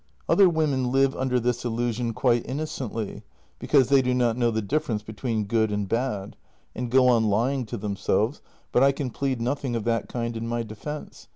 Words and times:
"Other 0.27 0.49
women 0.49 0.91
live 0.91 1.15
under 1.15 1.39
this 1.39 1.63
illusion 1.63 2.13
quite 2.13 2.43
innocently, 2.49 3.21
be 3.59 3.67
cause 3.67 3.89
they 3.89 4.01
do 4.01 4.15
not 4.15 4.35
know 4.35 4.49
the 4.49 4.59
difference 4.63 5.03
between 5.03 5.43
good 5.43 5.71
and 5.71 5.87
bad, 5.87 6.37
JENNY 6.75 6.85
171 6.87 6.87
and 6.87 6.91
go 6.91 7.07
on 7.07 7.29
lying 7.29 7.65
to 7.67 7.77
themselves, 7.77 8.41
but 8.71 8.81
I 8.81 8.93
can 8.93 9.11
plead 9.11 9.39
nothing 9.39 9.75
of 9.75 9.83
that 9.83 10.09
kind 10.09 10.35
in 10.35 10.47
my 10.47 10.63
defence. 10.63 11.27